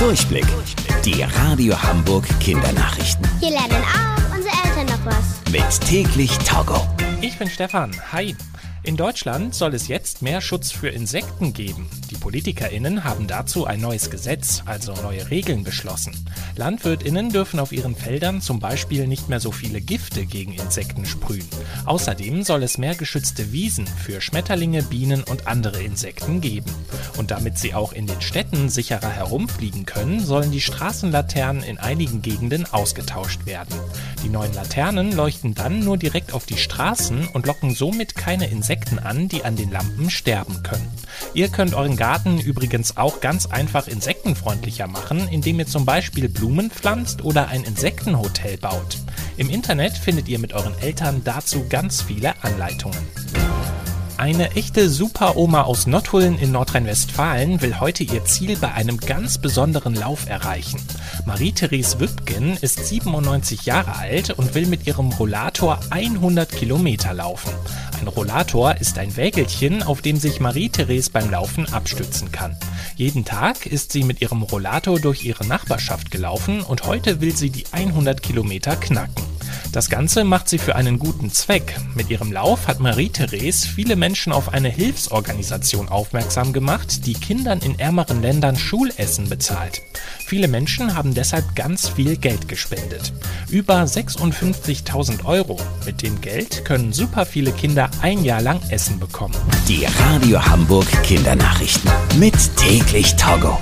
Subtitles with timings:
[0.00, 0.46] Durchblick.
[1.04, 3.28] Die Radio Hamburg Kindernachrichten.
[3.38, 5.52] Hier lernen auch unsere Eltern noch was.
[5.52, 6.88] Mit täglich Togo.
[7.20, 7.94] Ich bin Stefan.
[8.10, 8.34] Hi.
[8.82, 11.90] In Deutschland soll es jetzt mehr Schutz für Insekten geben.
[12.10, 16.14] Die PolitikerInnen haben dazu ein neues Gesetz, also neue Regeln beschlossen.
[16.56, 21.46] LandwirtInnen dürfen auf ihren Feldern zum Beispiel nicht mehr so viele Gifte gegen Insekten sprühen.
[21.84, 26.70] Außerdem soll es mehr geschützte Wiesen für Schmetterlinge, Bienen und andere Insekten geben.
[27.18, 32.22] Und damit sie auch in den Städten sicherer herumfliegen können, sollen die Straßenlaternen in einigen
[32.22, 33.74] Gegenden ausgetauscht werden.
[34.22, 38.98] Die neuen Laternen leuchten dann nur direkt auf die Straßen und locken somit keine Insekten
[38.98, 40.86] an, die an den Lampen sterben können.
[41.32, 46.70] Ihr könnt euren Garten übrigens auch ganz einfach insektenfreundlicher machen, indem ihr zum Beispiel Blumen
[46.70, 48.98] pflanzt oder ein Insektenhotel baut.
[49.36, 52.98] Im Internet findet ihr mit euren Eltern dazu ganz viele Anleitungen.
[54.20, 59.94] Eine echte Superoma aus Nottuln in Nordrhein-Westfalen will heute ihr Ziel bei einem ganz besonderen
[59.94, 60.78] Lauf erreichen.
[61.24, 67.50] Marie-Therese Wübgen ist 97 Jahre alt und will mit ihrem Rollator 100 Kilometer laufen.
[67.98, 72.58] Ein Rollator ist ein Wägelchen, auf dem sich Marie-Therese beim Laufen abstützen kann.
[72.96, 77.48] Jeden Tag ist sie mit ihrem Rollator durch ihre Nachbarschaft gelaufen und heute will sie
[77.48, 79.19] die 100 Kilometer knacken.
[79.72, 81.76] Das Ganze macht sie für einen guten Zweck.
[81.94, 87.78] Mit ihrem Lauf hat Marie-Therese viele Menschen auf eine Hilfsorganisation aufmerksam gemacht, die Kindern in
[87.78, 89.82] ärmeren Ländern Schulessen bezahlt.
[90.26, 93.12] Viele Menschen haben deshalb ganz viel Geld gespendet.
[93.48, 95.56] Über 56.000 Euro.
[95.86, 99.36] Mit dem Geld können super viele Kinder ein Jahr lang Essen bekommen.
[99.68, 103.58] Die Radio Hamburg Kindernachrichten mit täglich Togo.